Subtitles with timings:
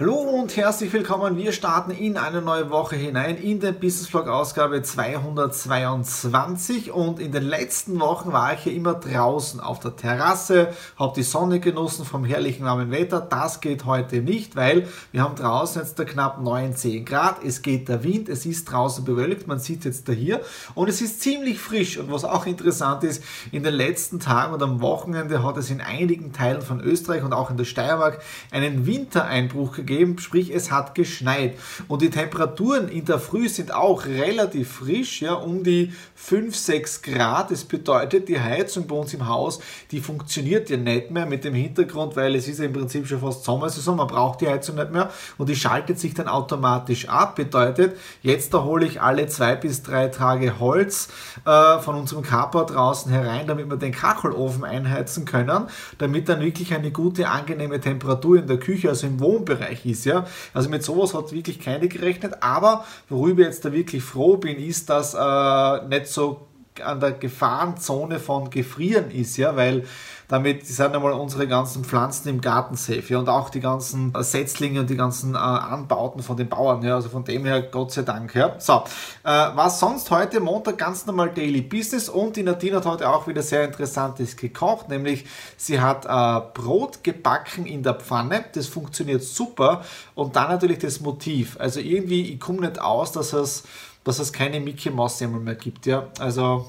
[0.00, 1.36] Hallo und herzlich willkommen.
[1.36, 7.32] Wir starten in eine neue Woche hinein in den Business Vlog Ausgabe 222 und in
[7.32, 12.06] den letzten Wochen war ich ja immer draußen auf der Terrasse, habe die Sonne genossen
[12.06, 13.20] vom herrlichen warmen Wetter.
[13.20, 17.44] Das geht heute nicht, weil wir haben draußen jetzt da knapp 9, 10 Grad.
[17.44, 20.40] Es geht der Wind, es ist draußen bewölkt, man sieht jetzt da hier
[20.74, 24.62] und es ist ziemlich frisch und was auch interessant ist, in den letzten Tagen und
[24.62, 28.86] am Wochenende hat es in einigen Teilen von Österreich und auch in der Steiermark einen
[28.86, 31.58] Wintereinbruch gegeben gegeben, sprich es hat geschneit.
[31.88, 37.02] Und die Temperaturen in der Früh sind auch relativ frisch, ja, um die 5, 6
[37.02, 37.50] Grad.
[37.50, 41.54] Das bedeutet, die Heizung bei uns im Haus, die funktioniert ja nicht mehr mit dem
[41.54, 44.92] Hintergrund, weil es ist ja im Prinzip schon fast Sommersaison, man braucht die Heizung nicht
[44.92, 47.34] mehr und die schaltet sich dann automatisch ab.
[47.34, 51.08] Bedeutet, jetzt da hole ich alle zwei bis drei Tage Holz
[51.44, 55.68] äh, von unserem Carport draußen herein, damit wir den Kachelofen einheizen können,
[55.98, 60.04] damit dann wirklich eine gute, angenehme Temperatur in der Küche, also im Wohnbereich ist.
[60.04, 60.26] Ja?
[60.54, 62.42] Also mit sowas hat wirklich keine gerechnet.
[62.42, 66.46] Aber worüber ich jetzt da wirklich froh bin, ist, dass äh, nicht so
[66.82, 69.84] an der Gefahrenzone von Gefrieren ist, ja, weil
[70.30, 73.02] damit sind einmal unsere ganzen Pflanzen im Garten safe.
[73.08, 76.82] Ja, und auch die ganzen Setzlinge und die ganzen äh, Anbauten von den Bauern.
[76.84, 78.36] Ja, also von dem her, Gott sei Dank.
[78.36, 78.54] Ja.
[78.60, 78.84] So,
[79.24, 83.26] äh, was sonst heute Montag ganz normal Daily Business und die Nadine hat heute auch
[83.26, 85.26] wieder sehr Interessantes gekocht, nämlich
[85.56, 88.44] sie hat äh, Brot gebacken in der Pfanne.
[88.54, 89.84] Das funktioniert super.
[90.14, 91.56] Und dann natürlich das Motiv.
[91.58, 93.64] Also irgendwie, ich komme nicht aus, dass es,
[94.04, 95.86] dass es keine Mickey Mouse mehr gibt.
[95.86, 96.66] Ja, also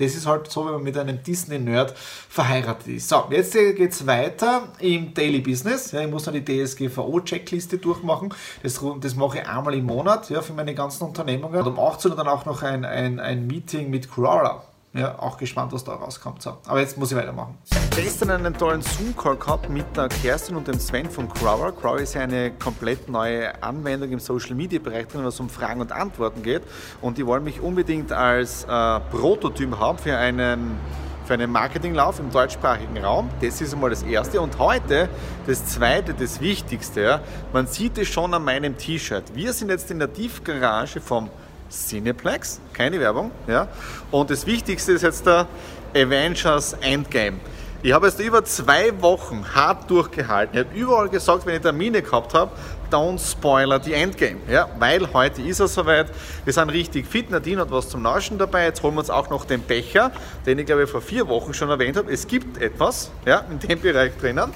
[0.00, 3.08] das ist halt so, wenn man mit einem Disney-Nerd verheiratet ist.
[3.08, 5.92] So, jetzt geht es weiter im Daily Business.
[5.92, 8.32] Ja, ich muss noch die DSGVO-Checkliste durchmachen.
[8.62, 11.60] Das, das mache ich einmal im Monat ja, für meine ganzen Unternehmungen.
[11.60, 14.64] Und um 18 Uhr dann auch noch ein, ein, ein Meeting mit Crawler.
[14.92, 16.42] Ja, auch gespannt, was da rauskommt.
[16.42, 17.56] So, aber jetzt muss ich weitermachen.
[17.94, 21.70] Gestern einen tollen Zoom-Call gehabt mit der Kerstin und dem Sven von Crower.
[21.70, 26.42] Crower ist ja eine komplett neue Anwendung im Social-Media-Bereich, wenn es um Fragen und Antworten
[26.42, 26.62] geht.
[27.00, 30.76] Und die wollen mich unbedingt als äh, Prototyp haben für einen
[31.24, 33.30] für einen Marketinglauf im deutschsprachigen Raum.
[33.40, 34.40] Das ist einmal das Erste.
[34.40, 35.08] Und heute
[35.46, 37.20] das Zweite, das Wichtigste.
[37.52, 39.22] Man sieht es schon an meinem T-Shirt.
[39.34, 41.30] Wir sind jetzt in der Tiefgarage vom
[41.70, 43.30] Cineplex, keine Werbung.
[43.46, 43.68] Ja.
[44.10, 45.46] Und das Wichtigste ist jetzt der
[45.94, 47.38] Avengers Endgame.
[47.82, 50.58] Ich habe jetzt über zwei Wochen hart durchgehalten.
[50.58, 52.50] Ich habe überall gesagt, wenn ich Termine gehabt habe,
[52.90, 54.36] don't spoiler die Endgame.
[54.50, 56.08] Ja, weil heute ist es soweit.
[56.44, 57.30] Wir sind richtig fit.
[57.30, 58.64] Nadine hat was zum Nauschen dabei.
[58.64, 60.12] Jetzt holen wir uns auch noch den Becher,
[60.44, 62.12] den ich glaube ich vor vier Wochen schon erwähnt habe.
[62.12, 64.52] Es gibt etwas ja, in dem Bereich drinnen.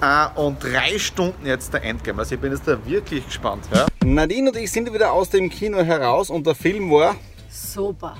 [0.00, 2.20] Uh, und drei Stunden jetzt der Endgame.
[2.20, 3.64] Also ich bin jetzt da wirklich gespannt.
[3.74, 3.86] Ja.
[4.04, 7.16] Nadine und ich sind wieder aus dem Kino heraus und der Film war
[7.50, 8.16] super.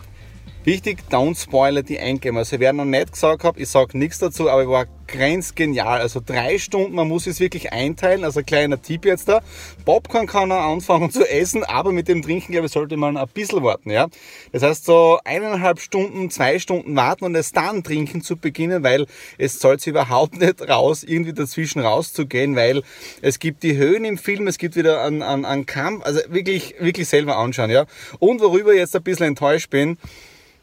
[0.65, 2.41] Wichtig, don't spoiler die Endgame.
[2.41, 6.01] Also wer noch nicht gesagt hat, ich sage nichts dazu, aber ich war grenzgenial.
[6.01, 8.25] Also drei Stunden, man muss es wirklich einteilen.
[8.25, 9.41] Also kleiner Tipp jetzt da.
[9.85, 13.29] Popcorn kann er anfangen zu essen, aber mit dem Trinken, glaube ich, sollte man ein
[13.29, 13.91] bisschen warten.
[13.91, 14.09] Ja?
[14.53, 19.07] Das heißt so eineinhalb Stunden, zwei Stunden warten und es dann trinken zu beginnen, weil
[19.39, 22.83] es zahlt sich überhaupt nicht raus, irgendwie dazwischen rauszugehen, weil
[23.23, 26.75] es gibt die Höhen im Film, es gibt wieder einen, einen, einen Kampf, also wirklich,
[26.79, 27.71] wirklich selber anschauen.
[27.71, 27.87] Ja?
[28.19, 29.99] Und worüber ich jetzt ein bisschen enttäuscht bin,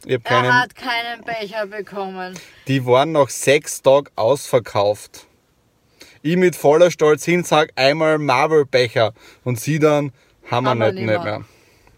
[0.05, 2.37] er keinen, hat keinen Becher bekommen.
[2.67, 5.27] Die waren nach sechs Tagen ausverkauft.
[6.21, 9.13] Ich mit voller Stolz hin sag einmal Marvel-Becher
[9.43, 10.11] und sie dann
[10.49, 11.41] haben wir nicht, nicht mehr.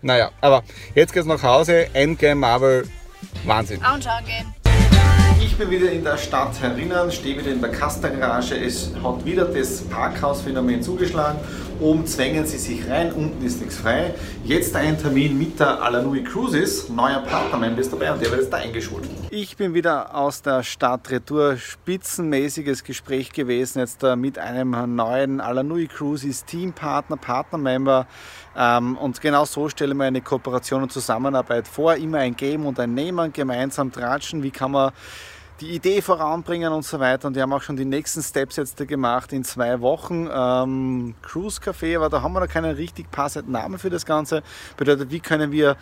[0.02, 0.64] Naja, aber
[0.96, 1.94] jetzt geht's nach Hause.
[1.94, 2.88] Endgame Marvel,
[3.46, 3.82] Wahnsinn.
[3.84, 4.54] Anschauen gehen.
[5.40, 8.56] Ich bin wieder in der Stadt herinnen, stehe wieder in der Kastergarage.
[8.56, 11.40] Es hat wieder das Parkhausphänomen zugeschlagen
[11.80, 14.14] Oben zwängen sie sich rein, unten ist nichts frei.
[14.44, 18.54] Jetzt ein Termin mit der Alanui Cruises, neuer Partnermember ist dabei und der wird jetzt
[18.54, 19.08] da eingeschult.
[19.30, 21.58] Ich bin wieder aus der Stadt Retour.
[21.58, 28.08] Spitzenmäßiges Gespräch gewesen jetzt mit einem neuen Alanui Cruises Teampartner, Partnermember.
[28.58, 31.96] Ähm, und genau so stellen wir eine Kooperation und Zusammenarbeit vor.
[31.96, 34.42] Immer ein Geben und ein Nehmen, gemeinsam tratschen.
[34.42, 34.92] Wie kann man
[35.60, 37.28] die Idee voranbringen und so weiter.
[37.28, 40.30] Und wir haben auch schon die nächsten Steps jetzt gemacht in zwei Wochen.
[40.32, 44.44] Ähm, Cruise Café, aber da haben wir noch keinen richtig passenden Namen für das Ganze.
[44.78, 45.78] Bedeutet, wie können wir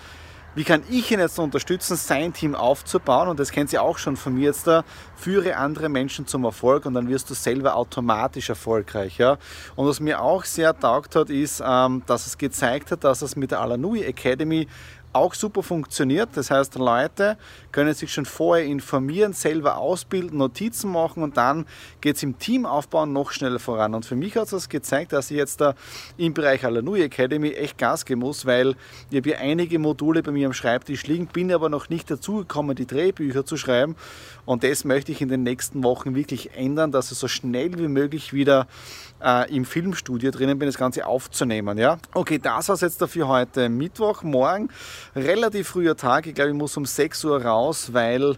[0.56, 3.28] wie kann ich ihn jetzt unterstützen, sein Team aufzubauen?
[3.28, 4.86] Und das kennt Sie auch schon von mir jetzt da.
[5.18, 9.18] Führe andere Menschen zum Erfolg und dann wirst du selber automatisch erfolgreich.
[9.18, 9.38] Ja?
[9.76, 13.36] Und was mir auch sehr taugt hat, ist, ähm, dass es gezeigt hat, dass es
[13.36, 14.70] mit der Alanui Academy
[15.16, 16.30] auch super funktioniert.
[16.36, 17.38] Das heißt, Leute
[17.72, 21.66] können sich schon vorher informieren, selber ausbilden, Notizen machen und dann
[22.02, 23.96] geht es im Teamaufbau noch schneller voran.
[23.96, 25.74] Und für mich hat es gezeigt, dass ich jetzt da
[26.18, 28.76] im Bereich Alanui Academy echt Gas geben muss, weil
[29.10, 32.38] ich habe hier einige Module bei mir am Schreibtisch liegen, bin aber noch nicht dazu
[32.38, 33.96] gekommen, die Drehbücher zu schreiben.
[34.46, 37.88] Und das möchte ich in den nächsten Wochen wirklich ändern, dass es so schnell wie
[37.88, 38.68] möglich wieder
[39.24, 41.78] äh, im Filmstudio drinnen bin, das Ganze aufzunehmen.
[41.78, 41.98] Ja?
[42.14, 44.70] Okay, das war es jetzt dafür heute Mittwoch, morgen.
[45.16, 46.28] Relativ früher Tag.
[46.28, 48.38] Ich glaube, ich muss um 6 Uhr raus, weil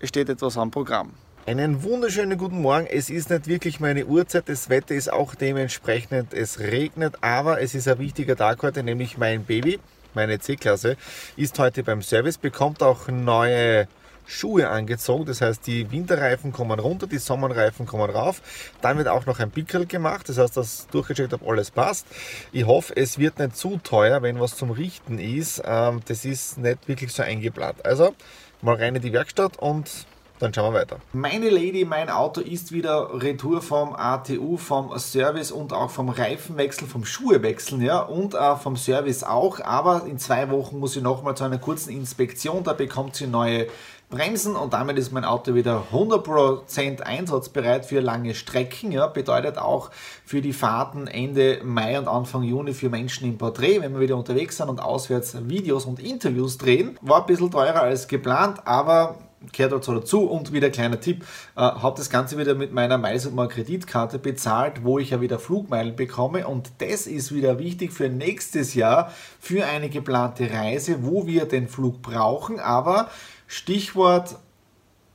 [0.00, 1.12] es steht etwas am Programm.
[1.44, 2.86] Einen wunderschönen guten Morgen.
[2.86, 4.48] Es ist nicht wirklich meine Uhrzeit.
[4.48, 6.32] Das Wetter ist auch dementsprechend.
[6.32, 9.80] Es regnet, aber es ist ein wichtiger Tag heute, nämlich mein Baby,
[10.14, 10.96] meine C-Klasse,
[11.36, 13.88] ist heute beim Service, bekommt auch neue
[14.32, 15.26] Schuhe angezogen.
[15.26, 18.42] Das heißt, die Winterreifen kommen runter, die Sommerreifen kommen rauf.
[18.80, 20.28] Dann wird auch noch ein Pickel gemacht.
[20.28, 22.06] Das heißt, dass durchgecheckt, ob alles passt.
[22.52, 25.62] Ich hoffe, es wird nicht zu teuer, wenn was zum Richten ist.
[25.64, 27.84] Ähm, das ist nicht wirklich so eingeplant.
[27.84, 28.14] Also
[28.62, 30.06] mal rein in die Werkstatt und
[30.42, 30.96] dann schauen wir weiter.
[31.12, 36.88] Meine Lady, mein Auto ist wieder Retour vom ATU, vom Service und auch vom Reifenwechsel,
[36.88, 39.60] vom Schuhewechseln, ja, und äh, vom Service auch.
[39.60, 42.64] Aber in zwei Wochen muss ich nochmal zu einer kurzen Inspektion.
[42.64, 43.68] Da bekommt sie neue
[44.10, 48.90] Bremsen und damit ist mein Auto wieder 100% einsatzbereit für lange Strecken.
[48.90, 49.90] Ja, bedeutet auch
[50.24, 54.16] für die Fahrten Ende Mai und Anfang Juni für Menschen im Porträt, wenn wir wieder
[54.16, 56.98] unterwegs sind und auswärts Videos und Interviews drehen.
[57.00, 59.16] War ein bisschen teurer als geplant, aber
[59.52, 60.22] kehrt also dazu.
[60.22, 61.24] Und wieder kleiner Tipp,
[61.56, 65.96] äh, habe das Ganze wieder mit meiner Miles Kreditkarte bezahlt, wo ich ja wieder Flugmeilen
[65.96, 66.46] bekomme.
[66.46, 71.68] Und das ist wieder wichtig für nächstes Jahr für eine geplante Reise, wo wir den
[71.68, 73.08] Flug brauchen, aber
[73.46, 74.36] Stichwort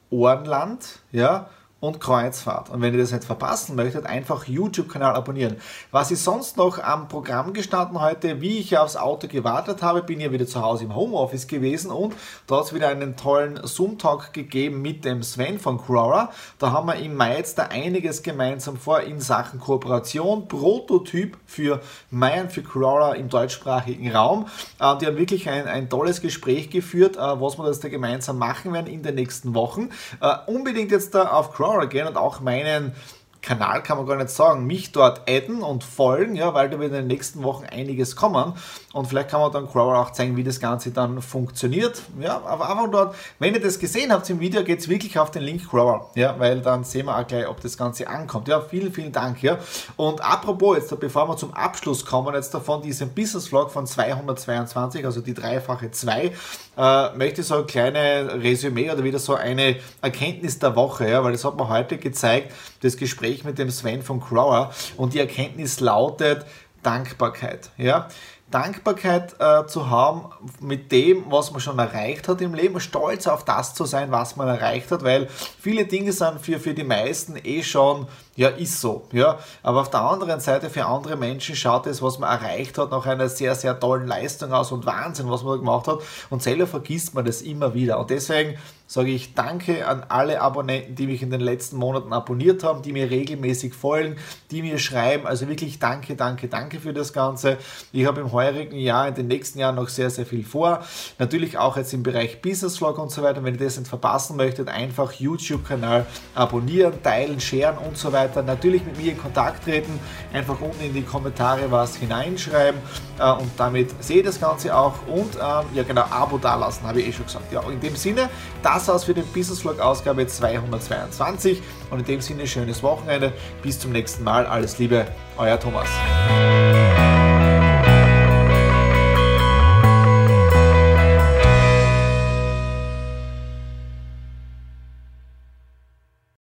[0.10, 2.72] Ohrenland, ja, und Kreuzfahrt.
[2.72, 5.58] Und wenn ihr das nicht verpassen möchtet, einfach YouTube-Kanal abonnieren.
[5.92, 8.42] Was ist sonst noch am Programm gestanden heute?
[8.42, 12.16] Wie ich aufs Auto gewartet habe, bin ja wieder zu Hause im Homeoffice gewesen und
[12.50, 16.32] es wieder einen tollen Zoom-Talk gegeben mit dem Sven von Crora.
[16.58, 21.82] Da haben wir im Mai jetzt da einiges gemeinsam vor in Sachen Kooperation, Prototyp für
[22.10, 24.48] Mai für Crora im deutschsprachigen Raum.
[24.80, 28.40] Äh, die haben wirklich ein, ein tolles Gespräch geführt, äh, was wir das da gemeinsam
[28.40, 29.90] machen werden in den nächsten Wochen.
[30.22, 32.94] Äh, unbedingt jetzt da auf Crora Explorer gehen und auch meinen
[33.40, 36.90] Kanal kann man gar nicht sagen, mich dort adden und folgen, ja, weil da wird
[36.90, 38.54] in den nächsten Wochen einiges kommen.
[38.92, 42.70] Und vielleicht kann man dann Crawler auch zeigen, wie das Ganze dann funktioniert, ja, aber
[42.70, 45.70] einfach dort, wenn ihr das gesehen habt im Video, geht es wirklich auf den Link
[45.70, 49.14] Crawler, ja, weil dann sehen wir auch gleich, ob das Ganze ankommt, ja, vielen, vielen
[49.14, 49.60] Dank, ja,
[49.96, 55.06] und apropos jetzt, bevor wir zum Abschluss kommen, jetzt davon diesem Business Vlog von 222,
[55.06, 56.34] also die dreifache 2,
[56.78, 61.24] äh, möchte ich so ein kleines Resümee oder wieder so eine Erkenntnis der Woche, ja,
[61.24, 65.20] weil das hat man heute gezeigt, das Gespräch mit dem Sven von Crower und die
[65.20, 66.46] Erkenntnis lautet
[66.84, 67.72] Dankbarkeit.
[67.78, 68.08] Ja?
[68.50, 70.26] Dankbarkeit äh, zu haben
[70.62, 74.38] mit dem, was man schon erreicht hat im Leben, stolz auf das zu sein, was
[74.38, 75.28] man erreicht hat, weil
[75.60, 78.08] viele Dinge sind für, für die meisten eh schon,
[78.38, 79.38] ja, ist so, ja.
[79.64, 83.06] Aber auf der anderen Seite für andere Menschen schaut es, was man erreicht hat, nach
[83.06, 86.68] einer sehr, sehr tollen Leistung aus und Wahnsinn, was man da gemacht hat und selber
[86.68, 88.58] vergisst man das immer wieder und deswegen
[88.88, 92.94] sage ich Danke an alle Abonnenten, die mich in den letzten Monaten abonniert haben, die
[92.94, 94.16] mir regelmäßig folgen,
[94.50, 95.28] die mir schreiben.
[95.28, 97.58] Also wirklich danke, danke, danke für das Ganze.
[97.92, 100.84] Ich habe im heurigen Jahr, in den nächsten Jahren noch sehr, sehr viel vor.
[101.20, 103.44] Natürlich auch jetzt im Bereich Business Vlog und so weiter.
[103.44, 108.44] Wenn ihr das nicht verpassen möchtet, einfach YouTube-Kanal abonnieren, teilen, sharen und so weiter.
[108.44, 110.00] Natürlich mit mir in Kontakt treten,
[110.34, 112.80] einfach unten in die Kommentare was hineinschreiben
[113.20, 117.02] äh, und damit sehe ich das Ganze auch und ähm, ja genau, Abo dalassen, habe
[117.02, 117.52] ich eh schon gesagt.
[117.52, 118.30] Ja, in dem Sinne,
[118.64, 123.34] das aus für den Business Vlog Ausgabe 222 und in dem Sinne schönes Wochenende.
[123.62, 124.46] Bis zum nächsten Mal.
[124.46, 125.88] Alles Liebe, euer Thomas.